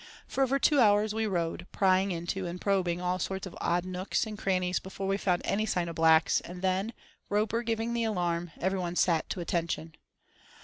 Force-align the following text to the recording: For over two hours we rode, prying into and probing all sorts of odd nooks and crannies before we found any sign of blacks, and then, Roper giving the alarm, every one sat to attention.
For 0.25 0.41
over 0.41 0.57
two 0.57 0.79
hours 0.79 1.13
we 1.13 1.27
rode, 1.27 1.67
prying 1.71 2.09
into 2.11 2.47
and 2.47 2.59
probing 2.59 2.99
all 2.99 3.19
sorts 3.19 3.45
of 3.45 3.55
odd 3.61 3.85
nooks 3.85 4.25
and 4.25 4.35
crannies 4.35 4.79
before 4.79 5.05
we 5.07 5.15
found 5.15 5.43
any 5.45 5.67
sign 5.67 5.87
of 5.87 5.93
blacks, 5.95 6.39
and 6.41 6.63
then, 6.63 6.93
Roper 7.29 7.61
giving 7.61 7.93
the 7.93 8.05
alarm, 8.05 8.49
every 8.59 8.79
one 8.79 8.95
sat 8.95 9.29
to 9.29 9.41
attention. 9.41 9.93